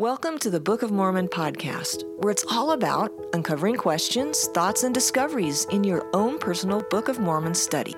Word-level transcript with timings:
Welcome 0.00 0.38
to 0.38 0.48
the 0.48 0.58
Book 0.58 0.80
of 0.80 0.90
Mormon 0.90 1.28
podcast, 1.28 2.04
where 2.22 2.30
it's 2.30 2.46
all 2.50 2.70
about 2.70 3.12
uncovering 3.34 3.76
questions, 3.76 4.46
thoughts, 4.54 4.82
and 4.82 4.94
discoveries 4.94 5.66
in 5.66 5.84
your 5.84 6.08
own 6.14 6.38
personal 6.38 6.80
Book 6.88 7.08
of 7.08 7.18
Mormon 7.18 7.52
study. 7.52 7.94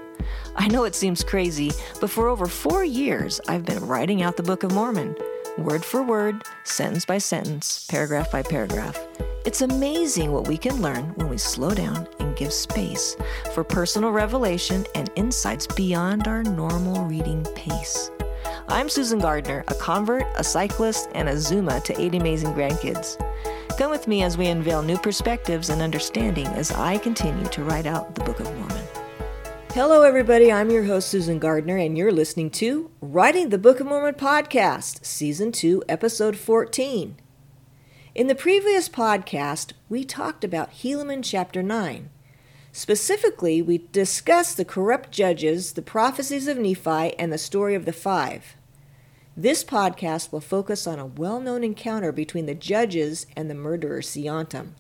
I 0.57 0.67
know 0.67 0.83
it 0.83 0.97
seems 0.97 1.23
crazy, 1.23 1.71
but 2.01 2.11
for 2.11 2.27
over 2.27 2.47
four 2.47 2.85
years, 2.85 3.41
I've 3.47 3.65
been 3.65 3.87
writing 3.87 4.21
out 4.21 4.37
the 4.37 4.43
Book 4.43 4.65
of 4.65 4.73
Mormon, 4.73 5.15
word 5.57 5.85
for 5.85 6.03
word, 6.03 6.43
sentence 6.65 7.05
by 7.05 7.19
sentence, 7.19 7.87
paragraph 7.89 8.33
by 8.33 8.43
paragraph. 8.43 8.99
It's 9.47 9.63
amazing 9.63 10.33
what 10.33 10.49
we 10.49 10.59
can 10.59 10.83
learn 10.83 11.15
when 11.15 11.29
we 11.29 11.39
slow 11.39 11.73
down 11.73 12.09
and 12.19 12.35
give 12.35 12.53
space 12.53 13.17
for 13.55 13.63
personal 13.63 14.11
revelation 14.11 14.87
and 14.97 15.09
insights 15.15 15.69
beyond 15.69 16.27
our 16.27 16.43
normal 16.43 17.05
reading 17.05 17.45
pace. 17.55 18.11
I'm 18.73 18.89
Susan 18.89 19.19
Gardner, 19.19 19.65
a 19.69 19.75
convert, 19.75 20.27
a 20.35 20.43
cyclist, 20.43 21.11
and 21.15 21.29
a 21.29 21.39
Zuma 21.39 21.81
to 21.81 22.01
eight 22.01 22.15
amazing 22.15 22.55
grandkids. 22.55 23.19
Come 23.77 23.91
with 23.91 24.09
me 24.09 24.23
as 24.23 24.39
we 24.39 24.47
unveil 24.47 24.83
new 24.83 24.97
perspectives 24.97 25.69
and 25.69 25.83
understanding 25.83 26.47
as 26.47 26.73
I 26.73 26.97
continue 26.97 27.45
to 27.49 27.65
write 27.65 27.85
out 27.85 28.15
the 28.15 28.25
Book 28.25 28.41
of 28.41 28.47
Mormon. 28.57 28.87
Hello, 29.75 30.05
everybody. 30.05 30.51
I'm 30.51 30.71
your 30.71 30.85
host, 30.85 31.09
Susan 31.09 31.39
Gardner, 31.39 31.77
and 31.77 31.99
you're 31.99 32.11
listening 32.11 32.49
to 32.53 32.91
Writing 33.03 33.51
the 33.51 33.59
Book 33.59 33.79
of 33.79 33.89
Mormon 33.89 34.15
podcast, 34.15 35.05
Season 35.05 35.53
2, 35.53 35.85
Episode 35.87 36.39
14. 36.39 37.17
In 38.15 38.27
the 38.27 38.35
previous 38.35 38.89
podcast, 38.89 39.75
we 39.91 40.03
talked 40.03 40.45
about 40.45 40.73
Helaman 40.73 41.21
chapter 41.23 41.63
9. 41.63 42.09
Specifically, 42.73 43.61
we 43.61 43.85
discussed 43.93 44.57
the 44.57 44.65
corrupt 44.65 45.11
judges, 45.11 45.75
the 45.75 45.83
prophecies 45.83 46.49
of 46.49 46.57
Nephi, 46.57 47.15
and 47.19 47.31
the 47.31 47.37
story 47.37 47.75
of 47.75 47.85
the 47.85 47.93
five. 47.93 48.57
This 49.37 49.65
podcast 49.65 50.31
will 50.31 50.43
focus 50.43 50.87
on 50.87 50.99
a 50.99 51.07
well 51.07 51.41
known 51.41 51.65
encounter 51.65 52.13
between 52.13 52.45
the 52.45 52.55
judges 52.55 53.25
and 53.35 53.49
the 53.49 53.55
murderer 53.55 54.03
Seantum. 54.03 54.73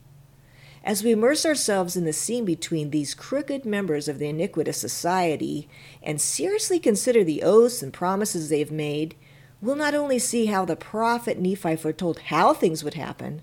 As 0.84 1.02
we 1.02 1.12
immerse 1.12 1.46
ourselves 1.46 1.96
in 1.96 2.04
the 2.04 2.12
scene 2.12 2.44
between 2.44 2.90
these 2.90 3.14
crooked 3.14 3.64
members 3.64 4.08
of 4.08 4.18
the 4.18 4.28
iniquitous 4.28 4.76
society 4.76 5.70
and 6.02 6.20
seriously 6.20 6.78
consider 6.78 7.24
the 7.24 7.42
oaths 7.42 7.82
and 7.82 7.94
promises 7.94 8.50
they've 8.50 8.70
made, 8.70 9.14
we'll 9.62 9.74
not 9.74 9.94
only 9.94 10.18
see 10.18 10.46
how 10.46 10.66
the 10.66 10.76
prophet 10.76 11.38
Nephi 11.38 11.76
foretold 11.76 12.18
how 12.18 12.52
things 12.52 12.84
would 12.84 12.94
happen, 12.94 13.40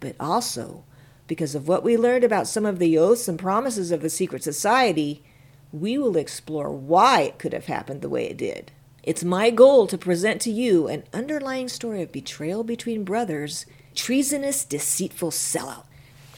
but 0.00 0.16
also 0.20 0.84
because 1.26 1.54
of 1.54 1.66
what 1.66 1.82
we 1.82 1.96
learned 1.96 2.24
about 2.24 2.46
some 2.46 2.66
of 2.66 2.78
the 2.78 2.98
oaths 2.98 3.26
and 3.26 3.38
promises 3.38 3.90
of 3.90 4.02
the 4.02 4.10
secret 4.10 4.42
society, 4.42 5.24
we 5.72 5.96
will 5.96 6.18
explore 6.18 6.70
why 6.70 7.22
it 7.22 7.38
could 7.38 7.54
have 7.54 7.66
happened 7.66 8.02
the 8.02 8.10
way 8.10 8.26
it 8.26 8.36
did. 8.36 8.70
It's 9.02 9.24
my 9.24 9.50
goal 9.50 9.88
to 9.88 9.98
present 9.98 10.40
to 10.42 10.50
you 10.52 10.86
an 10.86 11.02
underlying 11.12 11.68
story 11.68 12.02
of 12.02 12.12
betrayal 12.12 12.62
between 12.62 13.02
brothers, 13.02 13.66
treasonous, 13.96 14.64
deceitful 14.64 15.32
sellout. 15.32 15.86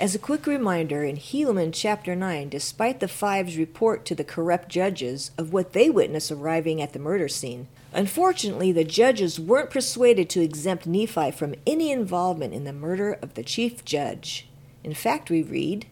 As 0.01 0.15
a 0.15 0.19
quick 0.19 0.47
reminder, 0.47 1.05
in 1.05 1.17
Helaman 1.17 1.73
chapter 1.75 2.17
9, 2.17 2.49
despite 2.49 3.01
the 3.01 3.09
Five's 3.09 3.59
report 3.59 4.07
to 4.07 4.15
the 4.15 4.25
corrupt 4.25 4.71
judges 4.71 5.31
of 5.37 5.53
what 5.53 5.75
they 5.75 5.91
witnessed 5.91 6.33
arriving 6.33 6.81
at 6.81 6.95
the 6.95 6.99
murder 6.99 7.29
scene, 7.29 7.69
unfortunately 7.93 8.73
the 8.73 8.83
judges 8.83 9.39
weren't 9.39 9.69
persuaded 9.69 10.31
to 10.31 10.41
exempt 10.41 10.87
Nephi 10.87 11.33
from 11.33 11.55
any 11.67 11.93
involvement 11.93 12.55
in 12.55 12.65
the 12.65 12.73
murder 12.73 13.19
of 13.21 13.35
the 13.35 13.45
chief 13.45 13.85
judge. 13.85 14.49
In 14.83 14.95
fact, 14.95 15.29
we 15.29 15.43
read, 15.43 15.87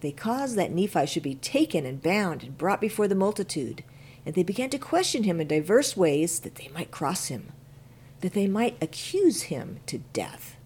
They 0.00 0.12
caused 0.12 0.56
that 0.56 0.72
Nephi 0.72 1.04
should 1.04 1.22
be 1.22 1.34
taken 1.34 1.84
and 1.84 2.02
bound 2.02 2.42
and 2.42 2.56
brought 2.56 2.80
before 2.80 3.08
the 3.08 3.14
multitude, 3.14 3.84
and 4.26 4.34
they 4.34 4.42
began 4.42 4.70
to 4.70 4.78
question 4.78 5.24
him 5.24 5.40
in 5.40 5.48
diverse 5.48 5.96
ways 5.96 6.40
that 6.40 6.56
they 6.56 6.68
might 6.68 6.90
cross 6.90 7.28
him, 7.28 7.52
that 8.20 8.32
they 8.32 8.46
might 8.46 8.82
accuse 8.82 9.42
him 9.42 9.80
to 9.86 9.98
death. 10.12 10.56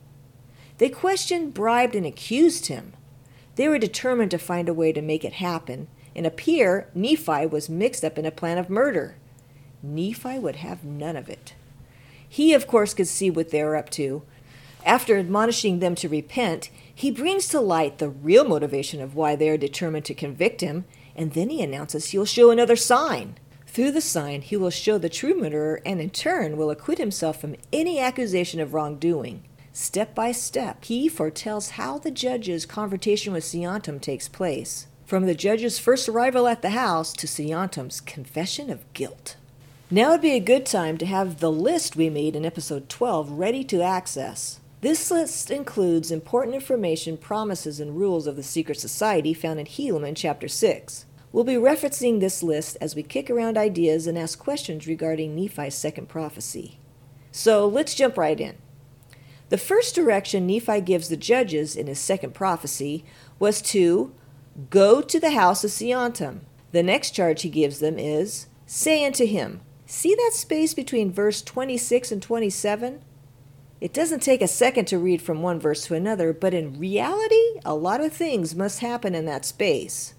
They 0.78 0.88
questioned, 0.88 1.54
bribed, 1.54 1.94
and 1.94 2.06
accused 2.06 2.66
him. 2.66 2.94
They 3.56 3.68
were 3.68 3.78
determined 3.78 4.30
to 4.32 4.38
find 4.38 4.68
a 4.68 4.74
way 4.74 4.92
to 4.92 5.02
make 5.02 5.24
it 5.24 5.34
happen, 5.34 5.88
and 6.16 6.26
appear 6.26 6.88
Nephi 6.94 7.46
was 7.46 7.68
mixed 7.68 8.04
up 8.04 8.18
in 8.18 8.26
a 8.26 8.30
plan 8.30 8.58
of 8.58 8.70
murder. 8.70 9.16
Nephi 9.82 10.38
would 10.38 10.56
have 10.56 10.84
none 10.84 11.16
of 11.16 11.28
it. 11.28 11.54
He, 12.28 12.54
of 12.54 12.66
course, 12.66 12.94
could 12.94 13.08
see 13.08 13.30
what 13.30 13.50
they 13.50 13.62
were 13.62 13.76
up 13.76 13.90
to. 13.90 14.22
After 14.84 15.18
admonishing 15.18 15.78
them 15.78 15.94
to 15.96 16.08
repent, 16.08 16.70
he 16.94 17.10
brings 17.10 17.48
to 17.48 17.60
light 17.60 17.98
the 17.98 18.08
real 18.08 18.44
motivation 18.44 19.00
of 19.00 19.14
why 19.14 19.36
they 19.36 19.48
are 19.48 19.56
determined 19.56 20.04
to 20.06 20.14
convict 20.14 20.60
him, 20.60 20.84
and 21.14 21.32
then 21.32 21.50
he 21.50 21.62
announces 21.62 22.10
he'll 22.10 22.24
show 22.24 22.50
another 22.50 22.76
sign. 22.76 23.36
Through 23.72 23.92
the 23.92 24.02
sign, 24.02 24.42
he 24.42 24.54
will 24.54 24.68
show 24.68 24.98
the 24.98 25.08
true 25.08 25.34
murderer 25.34 25.80
and 25.86 25.98
in 25.98 26.10
turn 26.10 26.58
will 26.58 26.70
acquit 26.70 26.98
himself 26.98 27.40
from 27.40 27.56
any 27.72 27.98
accusation 27.98 28.60
of 28.60 28.74
wrongdoing. 28.74 29.44
Step 29.72 30.14
by 30.14 30.30
step, 30.30 30.84
he 30.84 31.08
foretells 31.08 31.70
how 31.70 31.96
the 31.96 32.10
judge's 32.10 32.66
confrontation 32.66 33.32
with 33.32 33.44
Seantum 33.44 33.98
takes 33.98 34.28
place, 34.28 34.88
from 35.06 35.24
the 35.24 35.34
judge's 35.34 35.78
first 35.78 36.06
arrival 36.06 36.46
at 36.48 36.60
the 36.60 36.76
house 36.76 37.14
to 37.14 37.26
Seantum's 37.26 38.02
confession 38.02 38.68
of 38.68 38.92
guilt. 38.92 39.36
Now 39.90 40.10
would 40.10 40.20
be 40.20 40.32
a 40.32 40.40
good 40.40 40.66
time 40.66 40.98
to 40.98 41.06
have 41.06 41.40
the 41.40 41.50
list 41.50 41.96
we 41.96 42.10
made 42.10 42.36
in 42.36 42.44
episode 42.44 42.90
12 42.90 43.30
ready 43.30 43.64
to 43.64 43.80
access. 43.80 44.60
This 44.82 45.10
list 45.10 45.50
includes 45.50 46.10
important 46.10 46.54
information, 46.54 47.16
promises, 47.16 47.80
and 47.80 47.96
rules 47.96 48.26
of 48.26 48.36
the 48.36 48.42
secret 48.42 48.78
society 48.78 49.32
found 49.32 49.58
in 49.58 49.64
Helaman 49.64 50.14
chapter 50.14 50.46
6. 50.46 51.06
We'll 51.32 51.44
be 51.44 51.54
referencing 51.54 52.20
this 52.20 52.42
list 52.42 52.76
as 52.80 52.94
we 52.94 53.02
kick 53.02 53.30
around 53.30 53.56
ideas 53.56 54.06
and 54.06 54.18
ask 54.18 54.38
questions 54.38 54.86
regarding 54.86 55.34
Nephi's 55.34 55.74
second 55.74 56.08
prophecy. 56.08 56.78
So 57.30 57.66
let's 57.66 57.94
jump 57.94 58.18
right 58.18 58.38
in. 58.38 58.58
The 59.48 59.58
first 59.58 59.94
direction 59.94 60.46
Nephi 60.46 60.82
gives 60.82 61.08
the 61.08 61.16
judges 61.16 61.74
in 61.74 61.86
his 61.86 61.98
second 61.98 62.34
prophecy 62.34 63.04
was 63.38 63.62
to 63.62 64.14
go 64.68 65.00
to 65.00 65.18
the 65.18 65.32
house 65.32 65.64
of 65.64 65.70
Seantum. 65.70 66.40
The 66.72 66.82
next 66.82 67.12
charge 67.12 67.42
he 67.42 67.48
gives 67.48 67.78
them 67.78 67.98
is 67.98 68.46
say 68.66 69.04
unto 69.04 69.26
him. 69.26 69.60
See 69.86 70.14
that 70.14 70.32
space 70.34 70.74
between 70.74 71.12
verse 71.12 71.42
26 71.42 72.12
and 72.12 72.22
27? 72.22 73.02
It 73.80 73.92
doesn't 73.92 74.20
take 74.20 74.42
a 74.42 74.48
second 74.48 74.86
to 74.86 74.98
read 74.98 75.20
from 75.20 75.42
one 75.42 75.58
verse 75.58 75.86
to 75.86 75.94
another, 75.94 76.32
but 76.32 76.54
in 76.54 76.78
reality, 76.78 77.60
a 77.64 77.74
lot 77.74 78.00
of 78.00 78.12
things 78.12 78.54
must 78.54 78.80
happen 78.80 79.14
in 79.14 79.24
that 79.26 79.44
space. 79.44 80.14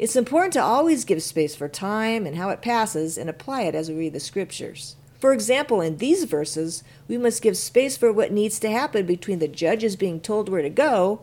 It's 0.00 0.16
important 0.16 0.54
to 0.54 0.62
always 0.62 1.04
give 1.04 1.22
space 1.22 1.54
for 1.54 1.68
time 1.68 2.24
and 2.24 2.34
how 2.34 2.48
it 2.48 2.62
passes 2.62 3.18
and 3.18 3.28
apply 3.28 3.64
it 3.64 3.74
as 3.74 3.90
we 3.90 3.96
read 3.96 4.14
the 4.14 4.18
scriptures. 4.18 4.96
For 5.18 5.34
example, 5.34 5.82
in 5.82 5.98
these 5.98 6.24
verses, 6.24 6.82
we 7.06 7.18
must 7.18 7.42
give 7.42 7.54
space 7.58 7.98
for 7.98 8.10
what 8.10 8.32
needs 8.32 8.58
to 8.60 8.70
happen 8.70 9.04
between 9.04 9.40
the 9.40 9.46
judges 9.46 9.96
being 9.96 10.18
told 10.18 10.48
where 10.48 10.62
to 10.62 10.70
go 10.70 11.20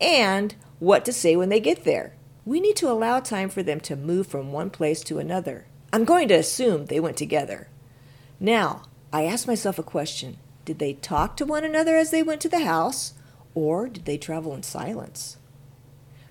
and 0.00 0.54
what 0.78 1.04
to 1.06 1.12
say 1.12 1.34
when 1.34 1.48
they 1.48 1.58
get 1.58 1.82
there. 1.82 2.12
We 2.44 2.60
need 2.60 2.76
to 2.76 2.88
allow 2.88 3.18
time 3.18 3.48
for 3.48 3.64
them 3.64 3.80
to 3.80 3.96
move 3.96 4.28
from 4.28 4.52
one 4.52 4.70
place 4.70 5.00
to 5.00 5.18
another. 5.18 5.66
I'm 5.92 6.04
going 6.04 6.28
to 6.28 6.34
assume 6.34 6.86
they 6.86 7.00
went 7.00 7.16
together. 7.16 7.66
Now, 8.38 8.82
I 9.12 9.24
ask 9.24 9.48
myself 9.48 9.76
a 9.76 9.82
question 9.82 10.36
did 10.64 10.78
they 10.78 10.92
talk 10.92 11.36
to 11.38 11.44
one 11.44 11.64
another 11.64 11.96
as 11.96 12.12
they 12.12 12.22
went 12.22 12.40
to 12.42 12.48
the 12.48 12.64
house, 12.64 13.14
or 13.56 13.88
did 13.88 14.04
they 14.04 14.18
travel 14.18 14.54
in 14.54 14.62
silence? 14.62 15.36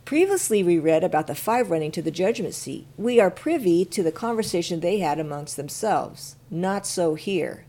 Previously, 0.09 0.63
we 0.63 0.79
read 0.79 1.03
about 1.03 1.27
the 1.27 1.35
five 1.35 1.69
running 1.69 1.91
to 1.91 2.01
the 2.01 2.09
judgment 2.09 2.55
seat. 2.55 2.87
We 2.97 3.19
are 3.19 3.29
privy 3.29 3.85
to 3.85 4.01
the 4.01 4.11
conversation 4.11 4.79
they 4.79 4.97
had 4.97 5.19
amongst 5.19 5.55
themselves. 5.55 6.35
Not 6.49 6.87
so 6.87 7.13
here. 7.13 7.67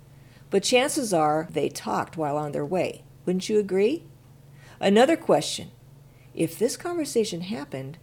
But 0.48 0.62
chances 0.62 1.12
are 1.12 1.48
they 1.50 1.68
talked 1.68 2.16
while 2.16 2.38
on 2.38 2.52
their 2.52 2.64
way. 2.64 3.04
Wouldn't 3.26 3.50
you 3.50 3.58
agree? 3.58 4.04
Another 4.80 5.18
question 5.18 5.70
If 6.34 6.58
this 6.58 6.78
conversation 6.78 7.42
happened, 7.42 7.98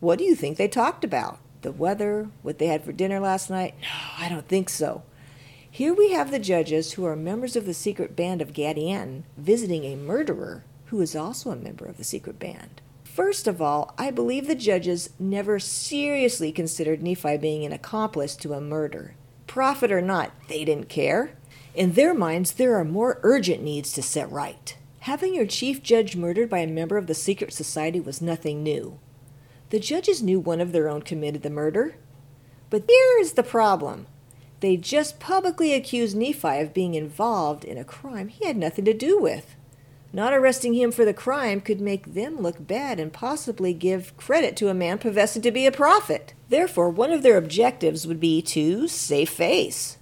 what 0.00 0.18
do 0.18 0.24
you 0.26 0.34
think 0.34 0.58
they 0.58 0.68
talked 0.68 1.02
about? 1.02 1.38
The 1.62 1.72
weather? 1.72 2.28
What 2.42 2.58
they 2.58 2.66
had 2.66 2.84
for 2.84 2.92
dinner 2.92 3.20
last 3.20 3.48
night? 3.48 3.74
No, 3.80 3.88
I 4.22 4.28
don't 4.28 4.48
think 4.48 4.68
so. 4.68 5.02
Here 5.70 5.94
we 5.94 6.12
have 6.12 6.30
the 6.30 6.38
judges 6.38 6.92
who 6.92 7.06
are 7.06 7.16
members 7.16 7.56
of 7.56 7.64
the 7.64 7.72
secret 7.72 8.14
band 8.14 8.42
of 8.42 8.52
Gadianton 8.52 9.22
visiting 9.38 9.84
a 9.84 9.96
murderer 9.96 10.62
who 10.88 11.00
is 11.00 11.16
also 11.16 11.52
a 11.52 11.56
member 11.56 11.86
of 11.86 11.96
the 11.96 12.04
secret 12.04 12.38
band. 12.38 12.82
First 13.14 13.48
of 13.48 13.60
all, 13.60 13.94
I 13.98 14.10
believe 14.10 14.46
the 14.46 14.54
judges 14.54 15.10
never 15.18 15.58
seriously 15.58 16.52
considered 16.52 17.02
Nephi 17.02 17.36
being 17.36 17.64
an 17.64 17.72
accomplice 17.72 18.36
to 18.36 18.52
a 18.52 18.60
murder. 18.60 19.14
Prophet 19.46 19.90
or 19.90 20.00
not, 20.00 20.32
they 20.48 20.64
didn't 20.64 20.88
care. 20.88 21.32
In 21.74 21.92
their 21.92 22.14
minds, 22.14 22.52
there 22.52 22.76
are 22.76 22.84
more 22.84 23.18
urgent 23.22 23.62
needs 23.62 23.92
to 23.94 24.02
set 24.02 24.30
right. 24.30 24.76
Having 25.00 25.34
your 25.34 25.46
chief 25.46 25.82
judge 25.82 26.16
murdered 26.16 26.48
by 26.48 26.58
a 26.58 26.66
member 26.66 26.96
of 26.96 27.06
the 27.06 27.14
secret 27.14 27.52
society 27.52 27.98
was 27.98 28.22
nothing 28.22 28.62
new. 28.62 28.98
The 29.70 29.80
judges 29.80 30.22
knew 30.22 30.38
one 30.38 30.60
of 30.60 30.72
their 30.72 30.88
own 30.88 31.02
committed 31.02 31.42
the 31.42 31.50
murder. 31.50 31.96
But 32.70 32.84
here 32.88 33.18
is 33.20 33.32
the 33.32 33.42
problem 33.42 34.06
they 34.60 34.76
just 34.76 35.20
publicly 35.20 35.72
accused 35.72 36.16
Nephi 36.16 36.58
of 36.58 36.74
being 36.74 36.94
involved 36.94 37.64
in 37.64 37.78
a 37.78 37.84
crime 37.84 38.28
he 38.28 38.44
had 38.44 38.56
nothing 38.56 38.84
to 38.84 38.94
do 38.94 39.18
with. 39.18 39.54
Not 40.12 40.32
arresting 40.32 40.74
him 40.74 40.90
for 40.90 41.04
the 41.04 41.12
crime 41.12 41.60
could 41.60 41.80
make 41.80 42.14
them 42.14 42.38
look 42.38 42.66
bad 42.66 42.98
and 42.98 43.12
possibly 43.12 43.74
give 43.74 44.16
credit 44.16 44.56
to 44.56 44.68
a 44.68 44.74
man 44.74 44.98
professing 44.98 45.42
to 45.42 45.50
be 45.50 45.66
a 45.66 45.72
prophet. 45.72 46.34
Therefore, 46.48 46.88
one 46.88 47.12
of 47.12 47.22
their 47.22 47.36
objectives 47.36 48.06
would 48.06 48.20
be 48.20 48.40
to 48.42 48.88
save 48.88 49.28
face. 49.28 49.98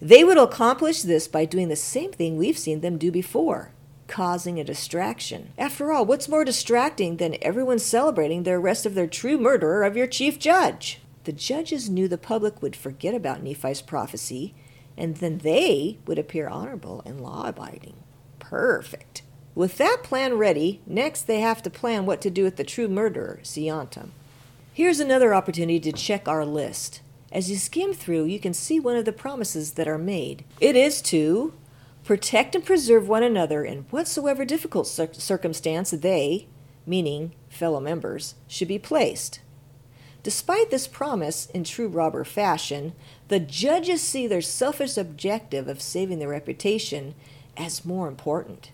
They 0.00 0.24
would 0.24 0.38
accomplish 0.38 1.02
this 1.02 1.28
by 1.28 1.44
doing 1.44 1.68
the 1.68 1.76
same 1.76 2.12
thing 2.12 2.36
we've 2.36 2.58
seen 2.58 2.80
them 2.80 2.98
do 2.98 3.10
before 3.10 3.70
causing 4.06 4.58
a 4.58 4.64
distraction. 4.64 5.52
After 5.58 5.92
all, 5.92 6.04
what's 6.06 6.28
more 6.28 6.44
distracting 6.44 7.16
than 7.16 7.36
everyone 7.42 7.78
celebrating 7.78 8.42
the 8.42 8.52
arrest 8.52 8.86
of 8.86 8.94
their 8.94 9.06
true 9.06 9.38
murderer 9.38 9.84
of 9.84 9.96
your 9.96 10.06
chief 10.06 10.38
judge? 10.38 11.00
The 11.24 11.32
judges 11.32 11.90
knew 11.90 12.08
the 12.08 12.18
public 12.18 12.62
would 12.62 12.76
forget 12.76 13.14
about 13.14 13.42
Nephi's 13.42 13.82
prophecy, 13.82 14.54
and 14.96 15.16
then 15.16 15.38
they 15.38 15.98
would 16.06 16.18
appear 16.18 16.48
honorable 16.48 17.02
and 17.04 17.20
law 17.20 17.48
abiding. 17.48 17.96
Perfect. 18.38 19.22
With 19.56 19.78
that 19.78 20.02
plan 20.02 20.34
ready, 20.34 20.82
next 20.86 21.22
they 21.22 21.40
have 21.40 21.62
to 21.62 21.70
plan 21.70 22.04
what 22.04 22.20
to 22.20 22.30
do 22.30 22.44
with 22.44 22.56
the 22.56 22.62
true 22.62 22.88
murderer, 22.88 23.40
Seantum. 23.42 24.10
Here's 24.74 25.00
another 25.00 25.34
opportunity 25.34 25.80
to 25.80 25.92
check 25.92 26.28
our 26.28 26.44
list. 26.44 27.00
As 27.32 27.50
you 27.50 27.56
skim 27.56 27.94
through, 27.94 28.26
you 28.26 28.38
can 28.38 28.52
see 28.52 28.78
one 28.78 28.96
of 28.96 29.06
the 29.06 29.14
promises 29.14 29.72
that 29.72 29.88
are 29.88 29.96
made. 29.96 30.44
It 30.60 30.76
is 30.76 31.00
to 31.02 31.54
protect 32.04 32.54
and 32.54 32.66
preserve 32.66 33.08
one 33.08 33.22
another 33.22 33.64
in 33.64 33.86
whatsoever 33.88 34.44
difficult 34.44 34.86
circumstance 34.86 35.90
they, 35.90 36.48
meaning 36.84 37.32
fellow 37.48 37.80
members, 37.80 38.34
should 38.46 38.68
be 38.68 38.78
placed. 38.78 39.40
Despite 40.22 40.70
this 40.70 40.86
promise 40.86 41.46
in 41.46 41.64
true 41.64 41.88
robber 41.88 42.24
fashion, 42.24 42.92
the 43.28 43.40
judges 43.40 44.02
see 44.02 44.26
their 44.26 44.42
selfish 44.42 44.98
objective 44.98 45.66
of 45.66 45.80
saving 45.80 46.18
their 46.18 46.28
reputation 46.28 47.14
as 47.56 47.86
more 47.86 48.06
important. 48.06 48.70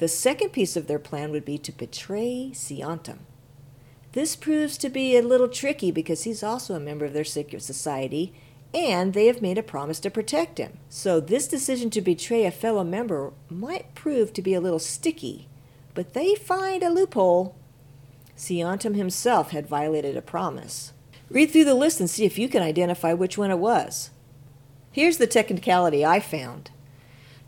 The 0.00 0.08
second 0.08 0.54
piece 0.54 0.78
of 0.78 0.86
their 0.86 0.98
plan 0.98 1.30
would 1.30 1.44
be 1.44 1.58
to 1.58 1.72
betray 1.72 2.52
Seantum. 2.54 3.18
This 4.12 4.34
proves 4.34 4.78
to 4.78 4.88
be 4.88 5.14
a 5.14 5.22
little 5.22 5.46
tricky 5.46 5.90
because 5.90 6.22
he's 6.22 6.42
also 6.42 6.74
a 6.74 6.80
member 6.80 7.04
of 7.04 7.12
their 7.12 7.22
secret 7.22 7.62
society 7.62 8.32
and 8.72 9.12
they 9.12 9.26
have 9.26 9.42
made 9.42 9.58
a 9.58 9.62
promise 9.62 10.00
to 10.00 10.10
protect 10.10 10.56
him. 10.56 10.78
So 10.88 11.20
this 11.20 11.46
decision 11.46 11.90
to 11.90 12.00
betray 12.00 12.46
a 12.46 12.50
fellow 12.50 12.82
member 12.82 13.34
might 13.50 13.94
prove 13.94 14.32
to 14.32 14.42
be 14.42 14.54
a 14.54 14.60
little 14.60 14.78
sticky, 14.78 15.48
but 15.92 16.14
they 16.14 16.34
find 16.34 16.82
a 16.82 16.88
loophole. 16.88 17.54
Seantum 18.38 18.96
himself 18.96 19.50
had 19.50 19.68
violated 19.68 20.16
a 20.16 20.22
promise. 20.22 20.94
Read 21.28 21.50
through 21.50 21.66
the 21.66 21.74
list 21.74 22.00
and 22.00 22.08
see 22.08 22.24
if 22.24 22.38
you 22.38 22.48
can 22.48 22.62
identify 22.62 23.12
which 23.12 23.36
one 23.36 23.50
it 23.50 23.58
was. 23.58 24.12
Here's 24.92 25.18
the 25.18 25.26
technicality 25.26 26.06
I 26.06 26.20
found. 26.20 26.70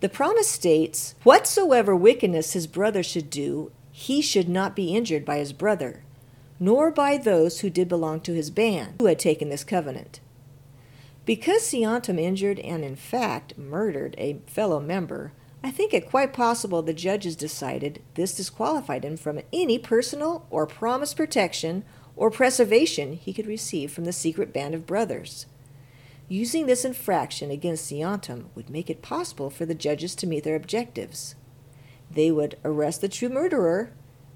The 0.02 0.08
promise 0.08 0.49
states, 0.49 1.14
Whatsoever 1.22 1.94
wickedness 1.94 2.54
his 2.54 2.66
brother 2.66 3.04
should 3.04 3.31
do, 3.31 3.70
he 3.93 4.20
should 4.20 4.49
not 4.49 4.75
be 4.75 4.96
injured 4.96 5.25
by 5.25 5.38
his 5.38 5.52
brother, 5.52 6.02
nor 6.58 6.90
by 6.90 7.16
those 7.16 7.60
who 7.60 7.70
did 7.70 7.87
belong 7.88 8.19
to 8.22 8.34
his 8.34 8.50
band, 8.50 8.96
who 8.99 9.06
had 9.06 9.20
taken 9.20 9.49
this 9.49 9.62
covenant. 9.62 10.19
Because 11.25 11.62
Seantum 11.62 12.19
injured 12.19 12.58
and, 12.58 12.82
in 12.82 12.96
fact, 12.96 13.56
murdered 13.56 14.16
a 14.19 14.40
fellow 14.49 14.81
member, 14.81 15.34
I 15.62 15.70
think 15.70 15.94
it 15.94 16.10
quite 16.10 16.32
possible 16.32 16.82
the 16.82 16.93
judges 16.93 17.37
decided 17.37 18.02
this 18.14 18.34
disqualified 18.34 19.05
him 19.05 19.16
from 19.16 19.38
any 19.52 19.78
personal 19.78 20.48
or 20.50 20.66
promised 20.66 21.16
protection 21.16 21.84
or 22.16 22.28
preservation 22.28 23.12
he 23.12 23.32
could 23.32 23.46
receive 23.46 23.93
from 23.93 24.06
the 24.06 24.12
secret 24.12 24.52
band 24.52 24.75
of 24.75 24.84
brothers. 24.84 25.46
Using 26.32 26.64
this 26.64 26.87
infraction 26.87 27.50
against 27.50 27.93
Seantum 27.93 28.46
would 28.55 28.70
make 28.70 28.88
it 28.88 29.02
possible 29.02 29.50
for 29.50 29.67
the 29.67 29.75
judges 29.75 30.14
to 30.14 30.26
meet 30.26 30.44
their 30.44 30.56
objectives. 30.56 31.34
They 32.11 32.31
would 32.31 32.56
arrest 32.64 33.02
the 33.02 33.08
true 33.11 33.29
murderer, 33.29 33.93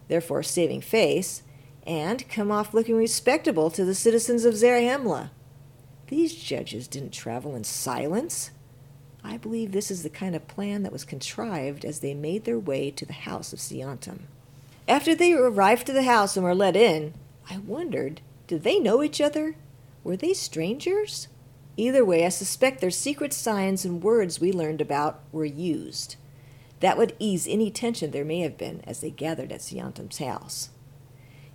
therefore 0.09 0.43
saving 0.43 0.83
face, 0.83 1.43
and 1.87 2.29
come 2.29 2.53
off 2.53 2.75
looking 2.75 2.99
respectable 2.99 3.71
to 3.71 3.83
the 3.83 3.95
citizens 3.95 4.45
of 4.45 4.53
Zarahemla. 4.53 5.31
These 6.09 6.35
judges 6.35 6.87
didn't 6.87 7.15
travel 7.15 7.57
in 7.57 7.65
silence. 7.65 8.51
I 9.25 9.39
believe 9.39 9.73
this 9.73 9.91
is 9.91 10.03
the 10.03 10.11
kind 10.11 10.37
of 10.37 10.47
plan 10.47 10.83
that 10.83 10.93
was 10.93 11.07
contrived 11.07 11.83
as 11.83 12.01
they 12.01 12.13
made 12.13 12.45
their 12.45 12.59
way 12.59 12.91
to 12.91 13.07
the 13.07 13.15
house 13.15 13.55
of 13.55 13.59
Seantum. 13.59 14.25
After 14.87 15.15
they 15.15 15.33
arrived 15.33 15.87
to 15.87 15.95
the 15.95 16.03
house 16.03 16.37
and 16.37 16.45
were 16.45 16.55
let 16.55 16.77
in, 16.77 17.15
I 17.49 17.57
wondered, 17.57 18.21
did 18.47 18.65
they 18.65 18.79
know 18.79 19.03
each 19.03 19.23
other? 19.23 19.57
Were 20.05 20.19
they 20.19 20.35
strangers? 20.35 21.29
Either 21.77 22.05
way, 22.05 22.25
I 22.25 22.31
suspect 22.31 22.81
their 22.81 22.91
secret 22.91 23.33
signs 23.33 23.85
and 23.85 24.03
words 24.03 24.41
we 24.41 24.53
learned 24.53 24.81
about 24.81 25.21
were 25.31 25.45
used. 25.45 26.17
That 26.81 26.97
would 26.97 27.15
ease 27.19 27.47
any 27.47 27.71
tension 27.71 28.11
there 28.11 28.25
may 28.25 28.41
have 28.41 28.57
been 28.57 28.83
as 28.87 29.01
they 29.01 29.11
gathered 29.11 29.53
at 29.53 29.61
Seantum's 29.61 30.19
house. 30.19 30.71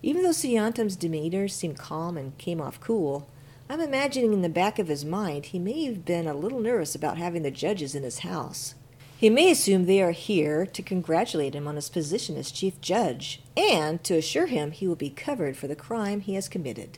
Even 0.04 0.24
though 0.24 0.32
Seantum's 0.32 0.96
demeanor 0.96 1.48
seemed 1.48 1.78
calm 1.78 2.18
and 2.18 2.38
came 2.38 2.62
off 2.62 2.80
cool, 2.80 3.28
I'm 3.70 3.80
imagining 3.80 4.34
in 4.34 4.42
the 4.42 4.50
back 4.50 4.80
of 4.80 4.88
his 4.88 5.06
mind 5.06 5.48
he 5.48 5.60
may 5.60 5.86
have 5.86 6.06
been 6.06 6.28
a 6.28 6.34
little 6.34 6.60
nervous 6.60 6.94
about 6.94 7.18
having 7.18 7.44
the 7.44 7.52
judges 7.52 7.96
in 7.96 8.04
his 8.04 8.20
house. 8.20 8.76
He 9.16 9.30
may 9.30 9.52
assume 9.52 9.86
they 9.86 10.02
are 10.02 10.12
here 10.12 10.66
to 10.66 10.82
congratulate 10.82 11.56
him 11.56 11.68
on 11.68 11.76
his 11.76 11.90
position 11.90 12.36
as 12.38 12.52
chief 12.52 12.82
judge 12.82 13.42
and 13.56 14.04
to 14.04 14.18
assure 14.18 14.48
him 14.48 14.72
he 14.72 14.88
will 14.88 14.96
be 14.96 15.12
covered 15.12 15.56
for 15.56 15.68
the 15.68 15.76
crime 15.76 16.22
he 16.22 16.34
has 16.34 16.50
committed. 16.50 16.98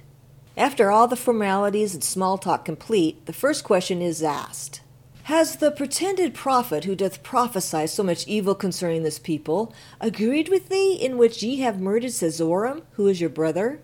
After 0.56 0.92
all 0.92 1.08
the 1.08 1.16
formalities 1.16 1.96
and 1.96 2.04
small 2.04 2.38
talk 2.38 2.64
complete, 2.64 3.26
the 3.26 3.34
first 3.34 3.64
question 3.64 4.04
is 4.04 4.22
asked 4.22 4.82
Has 5.24 5.56
the 5.56 5.72
pretended 5.72 6.36
prophet 6.36 6.84
who 6.84 6.96
doth 6.96 7.24
prophesy 7.24 7.88
so 7.88 8.04
much 8.04 8.28
evil 8.28 8.54
concerning 8.54 9.02
this 9.02 9.18
people 9.18 9.74
agreed 10.00 10.50
with 10.50 10.70
thee 10.70 10.94
in 10.94 11.18
which 11.18 11.42
ye 11.42 11.62
have 11.62 11.82
murdered 11.82 12.12
Seezoram, 12.12 12.84
who 12.92 13.08
is 13.08 13.20
your 13.20 13.32
brother? 13.32 13.80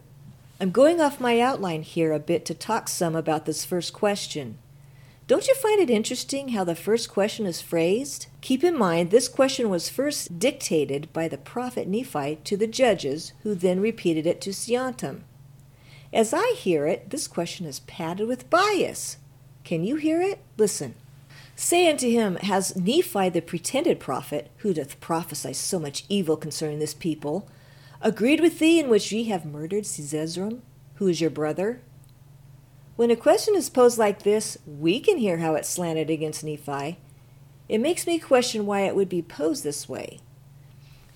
I'm 0.62 0.69
going 0.69 1.01
off 1.01 1.19
my 1.19 1.39
outline 1.39 1.81
here 1.81 2.13
a 2.13 2.19
bit 2.19 2.45
to 2.45 2.54
talk 2.54 2.88
some 2.88 3.16
about 3.16 3.45
this 3.45 3.66
first 3.66 3.92
question. 3.92 4.60
Don't 5.25 5.48
you 5.48 5.56
find 5.56 5.80
it 5.80 5.89
interesting 5.89 6.50
how 6.50 6.63
the 6.63 6.75
first 6.75 7.10
question 7.10 7.48
is 7.48 7.62
phrased? 7.62 8.27
Keep 8.42 8.63
in 8.63 8.77
mind, 8.77 9.10
this 9.10 9.27
question 9.27 9.69
was 9.69 9.89
first 9.89 10.38
dictated 10.38 11.12
by 11.13 11.27
the 11.27 11.38
prophet 11.38 11.88
Nephi 11.88 12.39
to 12.44 12.57
the 12.57 12.68
judges, 12.68 13.33
who 13.42 13.56
then 13.56 13.80
repeated 13.80 14.27
it 14.27 14.39
to 14.42 14.51
Seantum. 14.51 15.21
As 16.11 16.33
I 16.33 16.56
hear 16.57 16.88
it, 16.88 17.11
this 17.11 17.27
question 17.27 17.65
is 17.65 17.81
padded 17.81 18.27
with 18.27 18.50
bias. 18.50 19.17
Can 19.63 19.83
you 19.83 19.97
hear 19.97 20.21
it? 20.21 20.39
Listen. 20.57 20.95
Say 21.56 21.89
unto 21.89 22.09
him, 22.09 22.38
Has 22.38 22.75
Nephi 22.75 23.29
the 23.29 23.41
pretended 23.41 24.00
prophet, 24.00 24.50
who 24.57 24.73
doth 24.73 25.00
prophesy 25.00 25.53
so 25.53 25.77
much 25.77 26.06
evil 26.09 26.38
concerning 26.38 26.79
this 26.79 26.94
people, 26.94 27.47
agreed 28.01 28.39
with 28.39 28.59
thee 28.59 28.79
in 28.79 28.89
which 28.89 29.11
ye 29.11 29.25
have 29.25 29.45
murdered 29.45 29.83
Seezoram, 29.83 30.61
who 30.95 31.07
is 31.07 31.21
your 31.21 31.29
brother? 31.29 31.81
When 32.95 33.11
a 33.11 33.15
question 33.15 33.56
is 33.56 33.69
posed 33.69 33.97
like 33.97 34.23
this, 34.23 34.57
we 34.65 35.00
can 35.00 35.17
hear 35.17 35.38
how 35.38 35.56
it's 35.56 35.69
slanted 35.69 36.09
against 36.09 36.44
Nephi. 36.44 36.97
It 37.67 37.79
makes 37.79 38.07
me 38.07 38.19
question 38.19 38.65
why 38.65 38.81
it 38.81 38.95
would 38.95 39.09
be 39.09 39.21
posed 39.21 39.63
this 39.63 39.88
way. 39.88 40.19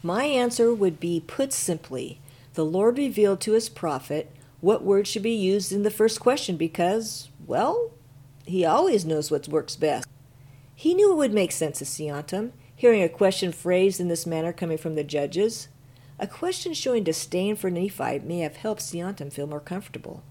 My 0.04 0.26
answer 0.26 0.74
would 0.74 1.00
be 1.00 1.24
put 1.26 1.52
simply 1.52 2.20
the 2.54 2.64
Lord 2.64 2.98
revealed 2.98 3.42
to 3.42 3.54
his 3.54 3.68
prophet 3.68 4.30
what 4.64 4.82
word 4.82 5.06
should 5.06 5.22
be 5.22 5.36
used 5.36 5.74
in 5.74 5.84
the 5.84 5.92
first 5.92 6.22
question 6.22 6.56
because, 6.56 7.28
well, 7.46 7.92
he 8.46 8.64
always 8.64 9.04
knows 9.04 9.30
what 9.30 9.46
works 9.50 9.76
best. 9.76 10.08
He 10.74 10.94
knew 10.94 11.12
it 11.12 11.18
would 11.18 11.34
make 11.34 11.52
sense 11.52 11.80
to 11.80 11.86
Seantum, 11.86 12.54
hearing 12.74 13.04
a 13.04 13.10
question 13.10 13.52
phrased 13.52 14.00
in 14.00 14.08
this 14.08 14.26
manner 14.26 14.54
coming 14.54 14.78
from 14.78 14.96
the 14.96 15.04
judges. 15.04 15.68
A 16.18 16.28
question 16.28 16.74
showing 16.74 17.04
disdain 17.04 17.58
for 17.58 17.70
Nephi 17.70 18.20
may 18.20 18.40
have 18.40 18.56
helped 18.56 18.82
Seantum 18.82 19.34
feel 19.34 19.48
more 19.48 19.60
comfortable. 19.60 20.24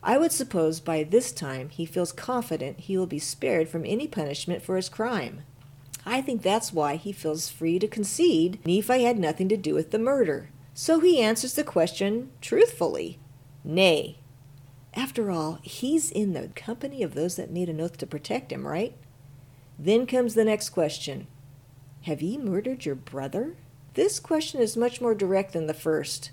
I 0.00 0.16
would 0.16 0.30
suppose 0.30 0.78
by 0.78 1.02
this 1.02 1.32
time 1.32 1.70
he 1.70 1.86
feels 1.86 2.12
confident 2.12 2.78
he 2.78 2.96
will 2.96 3.08
be 3.08 3.18
spared 3.18 3.68
from 3.68 3.84
any 3.84 4.06
punishment 4.06 4.62
for 4.62 4.76
his 4.76 4.88
crime. 4.88 5.42
I 6.04 6.20
think 6.20 6.42
that's 6.42 6.72
why 6.72 6.94
he 6.94 7.10
feels 7.10 7.50
free 7.50 7.80
to 7.80 7.88
concede 7.88 8.64
Nephi 8.64 9.02
had 9.02 9.18
nothing 9.18 9.48
to 9.48 9.56
do 9.56 9.74
with 9.74 9.90
the 9.90 9.98
murder. 9.98 10.50
So 10.72 11.00
he 11.00 11.20
answers 11.20 11.54
the 11.54 11.64
question 11.64 12.30
truthfully 12.40 13.18
Nay. 13.66 14.18
After 14.94 15.30
all, 15.30 15.58
he's 15.62 16.10
in 16.10 16.32
the 16.32 16.48
company 16.54 17.02
of 17.02 17.14
those 17.14 17.36
that 17.36 17.50
made 17.50 17.68
an 17.68 17.80
oath 17.80 17.98
to 17.98 18.06
protect 18.06 18.52
him, 18.52 18.66
right? 18.66 18.94
Then 19.78 20.06
comes 20.06 20.34
the 20.34 20.44
next 20.44 20.70
question 20.70 21.26
Have 22.02 22.22
ye 22.22 22.38
murdered 22.38 22.86
your 22.86 22.94
brother? 22.94 23.56
This 23.94 24.20
question 24.20 24.60
is 24.60 24.76
much 24.76 25.00
more 25.00 25.14
direct 25.14 25.52
than 25.52 25.66
the 25.66 25.74
first. 25.74 26.30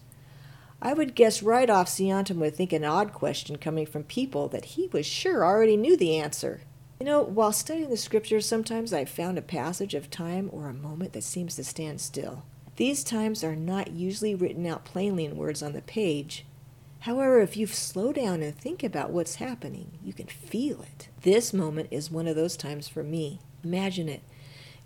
I 0.81 0.93
would 0.93 1.15
guess 1.15 1.41
right 1.41 1.69
off 1.69 1.87
Seantum 1.87 2.37
would 2.37 2.55
think 2.55 2.71
an 2.71 2.83
odd 2.83 3.13
question 3.13 3.57
coming 3.57 3.85
from 3.85 4.03
people 4.03 4.47
that 4.49 4.65
he 4.65 4.87
was 4.91 5.05
sure 5.05 5.45
already 5.45 5.77
knew 5.77 5.97
the 5.97 6.17
answer. 6.17 6.61
You 6.99 7.05
know, 7.05 7.21
while 7.21 7.51
studying 7.51 7.89
the 7.89 7.97
scriptures, 7.97 8.45
sometimes 8.45 8.93
I've 8.93 9.09
found 9.09 9.37
a 9.37 9.41
passage 9.41 9.93
of 9.93 10.09
time 10.09 10.49
or 10.51 10.69
a 10.69 10.73
moment 10.73 11.13
that 11.13 11.23
seems 11.23 11.55
to 11.55 11.63
stand 11.63 11.99
still. 11.99 12.43
These 12.75 13.03
times 13.03 13.43
are 13.43 13.55
not 13.55 13.91
usually 13.91 14.35
written 14.35 14.65
out 14.65 14.85
plainly 14.85 15.25
in 15.25 15.37
words 15.37 15.63
on 15.63 15.73
the 15.73 15.81
page. 15.81 16.45
However, 17.03 17.39
if 17.41 17.55
you 17.55 17.67
slow 17.67 18.11
down 18.11 18.41
and 18.41 18.55
think 18.55 18.83
about 18.83 19.11
what's 19.11 19.35
happening, 19.35 19.97
you 20.03 20.13
can 20.13 20.27
feel 20.27 20.81
it. 20.81 21.09
This 21.21 21.53
moment 21.53 21.89
is 21.91 22.11
one 22.11 22.27
of 22.27 22.35
those 22.35 22.57
times 22.57 22.87
for 22.87 23.03
me. 23.03 23.39
Imagine 23.63 24.09
it 24.09 24.23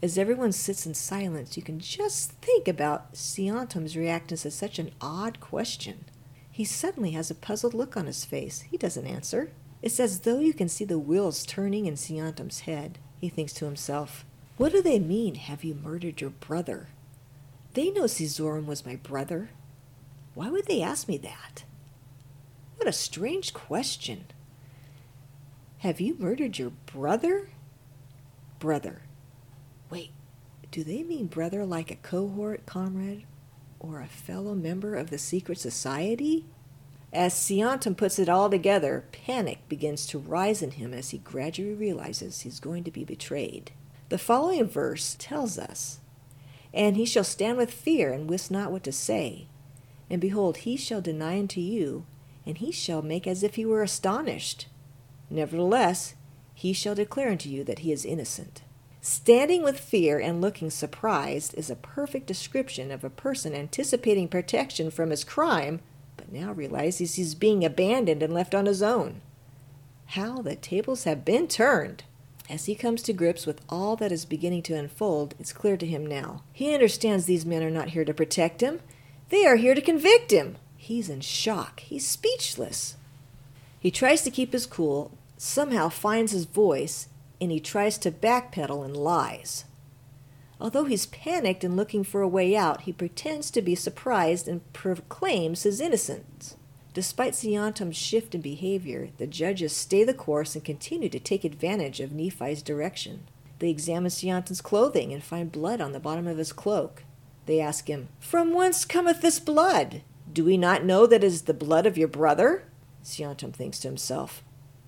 as 0.01 0.17
everyone 0.17 0.51
sits 0.51 0.85
in 0.85 0.93
silence, 0.93 1.57
you 1.57 1.63
can 1.63 1.79
just 1.79 2.31
think 2.33 2.67
about 2.67 3.13
Seantum's 3.13 3.95
reactance 3.95 4.43
to 4.43 4.51
such 4.51 4.77
an 4.77 4.91
odd 5.01 5.39
question. 5.39 6.05
He 6.51 6.65
suddenly 6.65 7.11
has 7.11 7.31
a 7.31 7.35
puzzled 7.35 7.73
look 7.73 7.97
on 7.97 8.05
his 8.05 8.23
face. 8.23 8.61
He 8.61 8.77
doesn't 8.77 9.07
answer. 9.07 9.51
It's 9.81 9.99
as 9.99 10.19
though 10.19 10.39
you 10.39 10.53
can 10.53 10.69
see 10.69 10.85
the 10.85 10.99
wheels 10.99 11.45
turning 11.45 11.87
in 11.87 11.95
Seantum's 11.95 12.61
head. 12.61 12.99
He 13.19 13.29
thinks 13.29 13.53
to 13.53 13.65
himself, 13.65 14.23
What 14.57 14.71
do 14.71 14.83
they 14.83 14.99
mean, 14.99 15.35
have 15.35 15.63
you 15.63 15.73
murdered 15.73 16.21
your 16.21 16.29
brother? 16.29 16.89
They 17.73 17.89
know 17.89 18.03
Seezoram 18.03 18.65
was 18.65 18.85
my 18.85 18.97
brother. 18.97 19.49
Why 20.35 20.49
would 20.49 20.67
they 20.67 20.83
ask 20.83 21.07
me 21.07 21.17
that? 21.17 21.63
What 22.77 22.87
a 22.87 22.93
strange 22.93 23.53
question. 23.53 24.25
Have 25.79 25.99
you 25.99 26.15
murdered 26.17 26.57
your 26.57 26.71
brother? 26.85 27.49
Brother. 28.59 29.01
Wait, 29.89 30.11
do 30.71 30.83
they 30.83 31.03
mean 31.03 31.27
brother 31.27 31.65
like 31.65 31.91
a 31.91 31.95
cohort 31.95 32.65
comrade 32.65 33.25
or 33.79 33.99
a 33.99 34.07
fellow 34.07 34.53
member 34.53 34.95
of 34.95 35.09
the 35.09 35.17
secret 35.17 35.59
society? 35.59 36.45
As 37.11 37.33
Seantum 37.33 37.95
puts 37.95 38.19
it 38.19 38.29
all 38.29 38.49
together, 38.49 39.05
panic 39.11 39.67
begins 39.69 40.05
to 40.07 40.19
rise 40.19 40.61
in 40.61 40.71
him 40.71 40.93
as 40.93 41.11
he 41.11 41.17
gradually 41.17 41.73
realizes 41.73 42.41
he's 42.41 42.59
going 42.59 42.83
to 42.83 42.91
be 42.91 43.03
betrayed. 43.03 43.71
The 44.09 44.17
following 44.17 44.67
verse 44.67 45.15
tells 45.17 45.57
us, 45.57 45.99
And 46.73 46.95
he 46.95 47.05
shall 47.05 47.23
stand 47.23 47.57
with 47.57 47.71
fear 47.71 48.11
and 48.11 48.29
wist 48.29 48.51
not 48.51 48.71
what 48.71 48.83
to 48.83 48.91
say. 48.91 49.47
And 50.09 50.21
behold, 50.21 50.57
he 50.57 50.77
shall 50.77 51.01
deny 51.01 51.39
unto 51.39 51.59
you, 51.59 52.05
and 52.47 52.57
he 52.57 52.71
shall 52.71 53.03
make 53.03 53.27
as 53.27 53.43
if 53.43 53.55
he 53.55 53.65
were 53.65 53.83
astonished. 53.83 54.67
Nevertheless, 55.29 56.15
he 56.55 56.73
shall 56.73 56.95
declare 56.95 57.29
unto 57.29 57.49
you 57.49 57.63
that 57.65 57.79
he 57.79 57.91
is 57.91 58.05
innocent. 58.05 58.63
Standing 59.01 59.61
with 59.61 59.79
fear 59.79 60.17
and 60.19 60.41
looking 60.41 60.71
surprised 60.71 61.53
is 61.55 61.69
a 61.69 61.75
perfect 61.75 62.25
description 62.25 62.89
of 62.89 63.03
a 63.03 63.09
person 63.09 63.53
anticipating 63.53 64.27
protection 64.27 64.89
from 64.89 65.11
his 65.11 65.23
crime 65.23 65.81
but 66.17 66.31
now 66.31 66.51
realizes 66.51 67.15
he's 67.15 67.35
being 67.35 67.63
abandoned 67.63 68.21
and 68.23 68.33
left 68.33 68.53
on 68.53 68.65
his 68.65 68.81
own. 68.81 69.21
How 70.07 70.41
the 70.41 70.55
tables 70.55 71.03
have 71.03 71.23
been 71.23 71.47
turned! 71.47 72.03
As 72.49 72.65
he 72.65 72.75
comes 72.75 73.01
to 73.03 73.13
grips 73.13 73.45
with 73.45 73.61
all 73.69 73.95
that 73.97 74.11
is 74.11 74.25
beginning 74.25 74.63
to 74.63 74.73
unfold, 74.73 75.35
it's 75.37 75.53
clear 75.53 75.75
to 75.77 75.85
him 75.85 76.05
now. 76.05 76.43
He 76.53 76.73
understands 76.73 77.25
these 77.25 77.45
men 77.45 77.61
are 77.61 77.69
not 77.69 77.89
here 77.89 78.05
to 78.05 78.13
protect 78.13 78.61
him, 78.61 78.79
they 79.29 79.45
are 79.45 79.57
here 79.57 79.75
to 79.75 79.81
convict 79.81 80.31
him. 80.31 80.57
He's 80.87 81.09
in 81.09 81.19
shock, 81.19 81.81
he's 81.81 82.07
speechless. 82.07 82.95
He 83.77 83.91
tries 83.91 84.21
to 84.21 84.31
keep 84.31 84.53
his 84.53 84.65
cool, 84.65 85.11
somehow 85.35 85.89
finds 85.89 86.31
his 86.31 86.45
voice, 86.45 87.09
and 87.41 87.51
he 87.51 87.59
tries 87.59 87.97
to 87.97 88.09
backpedal 88.09 88.85
and 88.85 88.95
lies. 88.95 89.65
Although 90.61 90.85
he's 90.85 91.07
panicked 91.07 91.65
and 91.65 91.75
looking 91.75 92.05
for 92.05 92.21
a 92.21 92.27
way 92.27 92.55
out, 92.55 92.83
he 92.83 92.93
pretends 92.93 93.51
to 93.51 93.61
be 93.61 93.75
surprised 93.75 94.47
and 94.47 94.61
proclaims 94.71 95.63
his 95.63 95.81
innocence. 95.81 96.55
Despite 96.93 97.33
Seantum's 97.33 97.97
shift 97.97 98.33
in 98.33 98.39
behavior, 98.39 99.09
the 99.17 99.27
judges 99.27 99.75
stay 99.75 100.05
the 100.05 100.13
course 100.13 100.55
and 100.55 100.63
continue 100.63 101.09
to 101.09 101.19
take 101.19 101.43
advantage 101.43 101.99
of 101.99 102.13
Nephi's 102.13 102.61
direction. 102.61 103.27
They 103.59 103.69
examine 103.69 104.09
Seantum's 104.09 104.61
clothing 104.61 105.11
and 105.11 105.21
find 105.21 105.51
blood 105.51 105.81
on 105.81 105.91
the 105.91 105.99
bottom 105.99 106.27
of 106.27 106.37
his 106.37 106.53
cloak. 106.53 107.03
They 107.45 107.59
ask 107.59 107.89
him, 107.89 108.07
From 108.21 108.53
whence 108.53 108.85
cometh 108.85 109.21
this 109.21 109.41
blood? 109.41 110.01
Do 110.37 110.43
we 110.43 110.55
not 110.55 110.85
know 110.85 111.07
that 111.07 111.23
it 111.23 111.27
is 111.27 111.41
the 111.41 111.53
blood 111.55 111.87
of 111.87 111.97
your 111.97 112.07
brother? 112.07 112.65
Seantum 113.03 113.51
thinks 113.51 113.79
to 113.79 113.87
himself, 113.87 114.43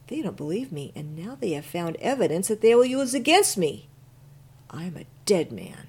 They 0.06 0.22
don't 0.22 0.38
believe 0.38 0.72
me, 0.72 0.94
and 0.96 1.15
now 1.15 1.34
they 1.34 1.53
have 1.53 1.65
found 1.65 1.96
evidence 1.96 2.50
that 2.50 2.62
they 2.62 2.75
will 2.75 2.86
use 2.86 3.15
against 3.15 3.58
me. 3.58 3.89
I'm 4.70 4.96
a 4.96 5.08
dead 5.25 5.51
man. 5.51 5.88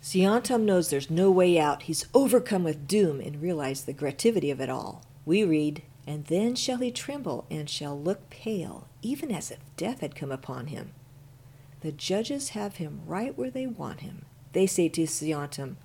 Seantum 0.00 0.62
knows 0.62 0.88
there's 0.88 1.10
no 1.10 1.30
way 1.30 1.58
out. 1.58 1.82
He's 1.82 2.06
overcome 2.14 2.64
with 2.64 2.88
doom 2.88 3.20
and 3.20 3.42
realizes 3.42 3.84
the 3.84 3.92
gravity 3.92 4.50
of 4.50 4.62
it 4.62 4.70
all. 4.70 5.04
We 5.26 5.44
read, 5.44 5.82
And 6.06 6.24
then 6.24 6.54
shall 6.54 6.78
he 6.78 6.90
tremble 6.90 7.44
and 7.50 7.68
shall 7.68 8.00
look 8.00 8.30
pale, 8.30 8.88
even 9.02 9.30
as 9.30 9.50
if 9.50 9.58
death 9.76 10.00
had 10.00 10.16
come 10.16 10.32
upon 10.32 10.68
him. 10.68 10.92
The 11.82 11.92
judges 11.92 12.48
have 12.56 12.76
him 12.76 13.02
right 13.04 13.36
where 13.36 13.50
they 13.50 13.66
want 13.66 14.00
him. 14.00 14.24
They 14.54 14.66
say 14.66 14.88
to 14.88 15.02
Seantum, 15.02 15.76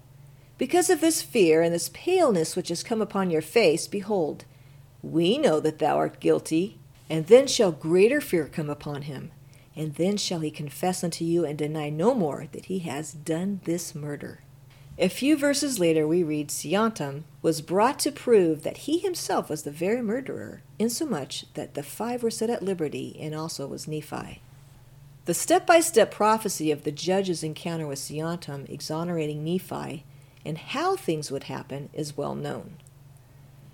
Because 0.58 0.90
of 0.90 1.02
this 1.02 1.22
fear 1.22 1.62
and 1.62 1.74
this 1.74 1.90
paleness 1.94 2.56
which 2.56 2.70
has 2.70 2.84
come 2.84 3.02
upon 3.02 3.30
your 3.30 3.42
face, 3.42 3.88
behold, 3.88 4.46
we 5.02 5.38
know 5.38 5.60
that 5.60 5.80
thou 5.80 5.98
art 5.98 6.20
guilty. 6.20 6.80
And 7.10 7.28
then 7.28 7.48
shall 7.48 7.72
greater 7.72 8.20
fear 8.20 8.48
come 8.48 8.70
upon 8.70 9.04
him 9.04 9.32
and 9.78 9.94
then 9.94 10.18
shall 10.18 10.40
he 10.40 10.50
confess 10.50 11.04
unto 11.04 11.24
you 11.24 11.46
and 11.46 11.56
deny 11.56 11.88
no 11.88 12.16
more 12.16 12.48
that 12.52 12.66
he 12.66 12.80
has 12.80 13.14
done 13.14 13.62
this 13.66 13.94
murder. 13.94 14.40
A 14.98 15.08
few 15.08 15.38
verses 15.38 15.78
later, 15.78 16.08
we 16.08 16.24
read 16.24 16.50
Seantum 16.50 17.26
was 17.44 17.62
brought 17.62 18.00
to 18.00 18.12
prove 18.12 18.64
that 18.64 18.80
he 18.80 18.98
himself 18.98 19.48
was 19.52 19.62
the 19.62 19.72
very 19.72 20.02
murderer, 20.02 20.64
insomuch 20.80 21.46
that 21.54 21.76
the 21.76 21.84
five 21.84 22.24
were 22.24 22.32
set 22.32 22.50
at 22.50 22.64
liberty, 22.64 23.16
and 23.22 23.36
also 23.36 23.68
was 23.68 23.88
Nephi. 23.88 24.42
The 25.26 25.36
step 25.36 25.68
by 25.68 25.82
step 25.82 26.10
prophecy 26.10 26.72
of 26.72 26.84
the 26.84 26.92
judge's 26.92 27.44
encounter 27.44 27.86
with 27.86 28.00
Seantum 28.00 28.68
exonerating 28.68 29.44
Nephi 29.44 30.04
and 30.48 30.58
how 30.58 30.96
things 30.96 31.30
would 31.30 31.44
happen 31.44 31.90
is 31.92 32.16
well 32.16 32.34
known. 32.34 32.78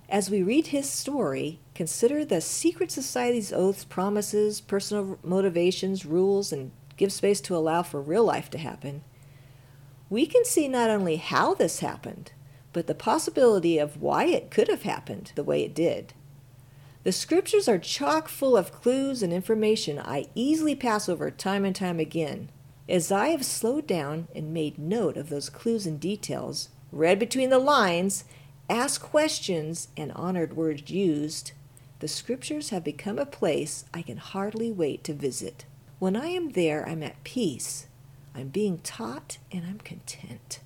As 0.09 0.29
we 0.29 0.41
read 0.41 0.67
his 0.67 0.89
story, 0.89 1.59
consider 1.75 2.25
the 2.25 2.41
secret 2.41 2.91
society's 2.91 3.53
oaths, 3.53 3.85
promises, 3.85 4.59
personal 4.59 5.17
motivations, 5.23 6.05
rules, 6.05 6.51
and 6.51 6.71
give 6.97 7.13
space 7.13 7.39
to 7.41 7.55
allow 7.55 7.83
for 7.83 8.01
real 8.01 8.23
life 8.23 8.49
to 8.51 8.57
happen. 8.57 9.03
We 10.09 10.25
can 10.25 10.45
see 10.45 10.67
not 10.67 10.89
only 10.89 11.17
how 11.17 11.53
this 11.53 11.79
happened, 11.79 12.31
but 12.73 12.87
the 12.87 12.95
possibility 12.95 13.77
of 13.77 14.01
why 14.01 14.25
it 14.25 14.51
could 14.51 14.67
have 14.67 14.83
happened 14.83 15.31
the 15.35 15.43
way 15.43 15.63
it 15.63 15.75
did. 15.75 16.13
The 17.03 17.11
scriptures 17.11 17.67
are 17.67 17.77
chock 17.77 18.29
full 18.29 18.57
of 18.57 18.71
clues 18.71 19.21
and 19.21 19.31
information 19.31 19.99
I 19.99 20.25
easily 20.33 20.75
pass 20.75 21.07
over 21.07 21.29
time 21.29 21.65
and 21.65 21.75
time 21.75 21.99
again. 21.99 22.49
As 22.89 23.11
I 23.11 23.29
have 23.29 23.45
slowed 23.45 23.87
down 23.87 24.27
and 24.35 24.53
made 24.53 24.77
note 24.77 25.15
of 25.15 25.29
those 25.29 25.49
clues 25.49 25.85
and 25.85 25.99
details, 25.99 26.69
read 26.91 27.17
between 27.17 27.49
the 27.49 27.59
lines, 27.59 28.25
asked 28.69 29.01
questions, 29.01 29.87
and 29.95 30.11
honored 30.13 30.57
words 30.57 30.91
used, 30.91 31.53
the 31.99 32.07
scriptures 32.09 32.69
have 32.69 32.83
become 32.83 33.17
a 33.17 33.25
place 33.25 33.85
I 33.93 34.01
can 34.01 34.17
hardly 34.17 34.69
wait 34.69 35.05
to 35.05 35.13
visit. 35.13 35.63
When 35.99 36.17
I 36.17 36.27
am 36.27 36.51
there, 36.51 36.87
I'm 36.87 37.01
at 37.01 37.23
peace. 37.23 37.87
I'm 38.35 38.49
being 38.49 38.79
taught 38.79 39.37
and 39.49 39.65
I'm 39.65 39.79
content. 39.79 40.59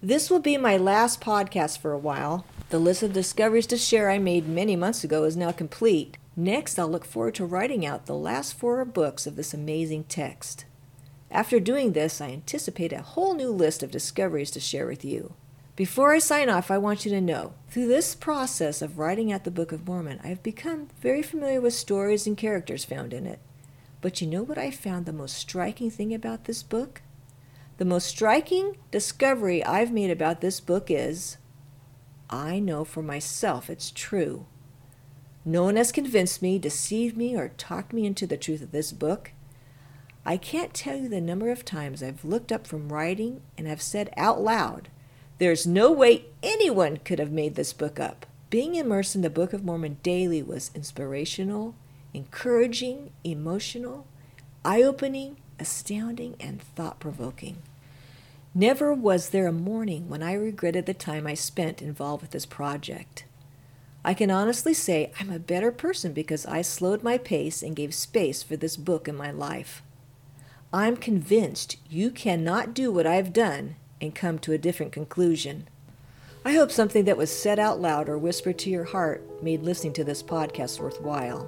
This 0.00 0.30
will 0.30 0.40
be 0.40 0.56
my 0.56 0.78
last 0.78 1.20
podcast 1.20 1.78
for 1.78 1.92
a 1.92 1.98
while. 1.98 2.46
The 2.70 2.78
list 2.78 3.02
of 3.02 3.12
discoveries 3.12 3.66
to 3.66 3.76
share 3.76 4.10
I 4.10 4.18
made 4.18 4.48
many 4.48 4.74
months 4.74 5.04
ago 5.04 5.24
is 5.24 5.36
now 5.36 5.52
complete. 5.52 6.16
Next, 6.34 6.78
I'll 6.78 6.88
look 6.88 7.04
forward 7.04 7.34
to 7.34 7.44
writing 7.44 7.84
out 7.84 8.06
the 8.06 8.14
last 8.14 8.54
four 8.54 8.82
books 8.86 9.26
of 9.26 9.36
this 9.36 9.52
amazing 9.52 10.04
text. 10.04 10.64
After 11.32 11.58
doing 11.58 11.92
this, 11.92 12.20
I 12.20 12.28
anticipate 12.28 12.92
a 12.92 13.00
whole 13.00 13.34
new 13.34 13.50
list 13.50 13.82
of 13.82 13.90
discoveries 13.90 14.50
to 14.50 14.60
share 14.60 14.86
with 14.86 15.02
you. 15.02 15.32
Before 15.76 16.12
I 16.12 16.18
sign 16.18 16.50
off, 16.50 16.70
I 16.70 16.76
want 16.76 17.06
you 17.06 17.10
to 17.12 17.22
know 17.22 17.54
through 17.70 17.88
this 17.88 18.14
process 18.14 18.82
of 18.82 18.98
writing 18.98 19.32
out 19.32 19.44
the 19.44 19.50
Book 19.50 19.72
of 19.72 19.86
Mormon, 19.86 20.20
I've 20.22 20.42
become 20.42 20.90
very 21.00 21.22
familiar 21.22 21.58
with 21.58 21.72
stories 21.72 22.26
and 22.26 22.36
characters 22.36 22.84
found 22.84 23.14
in 23.14 23.24
it. 23.24 23.40
But 24.02 24.20
you 24.20 24.26
know 24.26 24.42
what 24.42 24.58
I 24.58 24.70
found 24.70 25.06
the 25.06 25.12
most 25.12 25.34
striking 25.34 25.90
thing 25.90 26.12
about 26.12 26.44
this 26.44 26.62
book? 26.62 27.00
The 27.78 27.86
most 27.86 28.08
striking 28.08 28.76
discovery 28.90 29.64
I've 29.64 29.90
made 29.90 30.10
about 30.10 30.42
this 30.42 30.60
book 30.60 30.90
is 30.90 31.38
I 32.28 32.58
know 32.58 32.84
for 32.84 33.02
myself 33.02 33.70
it's 33.70 33.90
true. 33.90 34.44
No 35.46 35.64
one 35.64 35.76
has 35.76 35.92
convinced 35.92 36.42
me, 36.42 36.58
deceived 36.58 37.16
me, 37.16 37.34
or 37.34 37.48
talked 37.48 37.94
me 37.94 38.04
into 38.04 38.26
the 38.26 38.36
truth 38.36 38.60
of 38.60 38.72
this 38.72 38.92
book. 38.92 39.32
I 40.24 40.36
can't 40.36 40.72
tell 40.72 40.96
you 40.96 41.08
the 41.08 41.20
number 41.20 41.50
of 41.50 41.64
times 41.64 42.02
I've 42.02 42.24
looked 42.24 42.52
up 42.52 42.66
from 42.66 42.92
writing 42.92 43.42
and 43.58 43.66
have 43.66 43.82
said 43.82 44.12
out 44.16 44.40
loud, 44.40 44.88
there's 45.38 45.66
no 45.66 45.90
way 45.90 46.26
anyone 46.42 46.98
could 46.98 47.18
have 47.18 47.32
made 47.32 47.56
this 47.56 47.72
book 47.72 47.98
up. 47.98 48.26
Being 48.48 48.76
immersed 48.76 49.16
in 49.16 49.22
the 49.22 49.30
Book 49.30 49.52
of 49.52 49.64
Mormon 49.64 49.98
daily 50.02 50.42
was 50.42 50.70
inspirational, 50.74 51.74
encouraging, 52.14 53.10
emotional, 53.24 54.06
eye 54.64 54.82
opening, 54.82 55.38
astounding, 55.58 56.36
and 56.38 56.62
thought 56.62 57.00
provoking. 57.00 57.56
Never 58.54 58.92
was 58.94 59.30
there 59.30 59.46
a 59.48 59.52
morning 59.52 60.08
when 60.08 60.22
I 60.22 60.34
regretted 60.34 60.86
the 60.86 60.94
time 60.94 61.26
I 61.26 61.34
spent 61.34 61.82
involved 61.82 62.22
with 62.22 62.30
this 62.30 62.46
project. 62.46 63.24
I 64.04 64.14
can 64.14 64.30
honestly 64.30 64.74
say 64.74 65.10
I'm 65.18 65.30
a 65.30 65.38
better 65.38 65.72
person 65.72 66.12
because 66.12 66.44
I 66.46 66.62
slowed 66.62 67.02
my 67.02 67.18
pace 67.18 67.62
and 67.62 67.74
gave 67.74 67.94
space 67.94 68.42
for 68.42 68.56
this 68.56 68.76
book 68.76 69.08
in 69.08 69.16
my 69.16 69.30
life. 69.30 69.82
I'm 70.74 70.96
convinced 70.96 71.76
you 71.90 72.10
cannot 72.10 72.72
do 72.72 72.90
what 72.90 73.06
I've 73.06 73.34
done 73.34 73.76
and 74.00 74.14
come 74.14 74.38
to 74.38 74.52
a 74.52 74.58
different 74.58 74.90
conclusion. 74.90 75.68
I 76.46 76.54
hope 76.54 76.70
something 76.70 77.04
that 77.04 77.18
was 77.18 77.30
said 77.30 77.58
out 77.58 77.78
loud 77.78 78.08
or 78.08 78.16
whispered 78.16 78.58
to 78.60 78.70
your 78.70 78.84
heart 78.84 79.42
made 79.42 79.60
listening 79.62 79.92
to 79.94 80.04
this 80.04 80.22
podcast 80.22 80.80
worthwhile. 80.80 81.46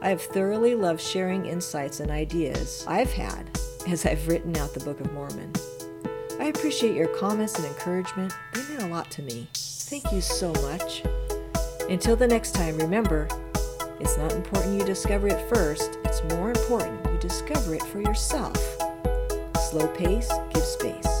I 0.00 0.08
have 0.08 0.22
thoroughly 0.22 0.74
loved 0.74 1.02
sharing 1.02 1.44
insights 1.44 2.00
and 2.00 2.10
ideas 2.10 2.86
I've 2.88 3.12
had 3.12 3.50
as 3.86 4.06
I've 4.06 4.26
written 4.26 4.56
out 4.56 4.72
the 4.72 4.80
Book 4.80 5.00
of 5.00 5.12
Mormon. 5.12 5.52
I 6.40 6.44
appreciate 6.44 6.96
your 6.96 7.08
comments 7.08 7.56
and 7.56 7.66
encouragement. 7.66 8.32
They 8.54 8.62
mean 8.62 8.80
a 8.80 8.88
lot 8.88 9.10
to 9.10 9.22
me. 9.22 9.46
Thank 9.52 10.10
you 10.10 10.22
so 10.22 10.52
much. 10.62 11.02
Until 11.90 12.16
the 12.16 12.26
next 12.26 12.54
time, 12.54 12.78
remember, 12.78 13.28
it's 14.00 14.16
not 14.16 14.32
important 14.32 14.80
you 14.80 14.86
discover 14.86 15.28
it 15.28 15.48
first, 15.50 15.98
it's 16.04 16.22
more 16.24 16.48
important 16.48 17.07
discover 17.48 17.74
it 17.76 17.82
for 17.84 18.00
yourself. 18.00 18.56
Slow 19.70 19.86
pace, 19.88 20.30
give 20.52 20.64
space. 20.64 21.17